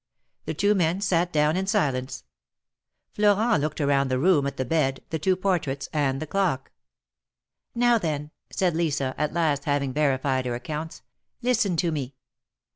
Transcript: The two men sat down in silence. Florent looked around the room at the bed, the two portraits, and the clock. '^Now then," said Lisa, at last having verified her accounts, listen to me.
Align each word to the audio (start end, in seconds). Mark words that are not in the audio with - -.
The 0.45 0.55
two 0.55 0.73
men 0.73 0.99
sat 0.99 1.31
down 1.31 1.55
in 1.55 1.67
silence. 1.67 2.23
Florent 3.13 3.61
looked 3.61 3.79
around 3.79 4.07
the 4.07 4.17
room 4.17 4.47
at 4.47 4.57
the 4.57 4.65
bed, 4.65 5.03
the 5.11 5.19
two 5.19 5.35
portraits, 5.35 5.89
and 5.93 6.19
the 6.19 6.25
clock. 6.25 6.71
'^Now 7.77 8.01
then," 8.01 8.31
said 8.49 8.75
Lisa, 8.75 9.13
at 9.15 9.31
last 9.31 9.65
having 9.65 9.93
verified 9.93 10.47
her 10.47 10.55
accounts, 10.55 11.03
listen 11.43 11.77
to 11.77 11.91
me. 11.91 12.15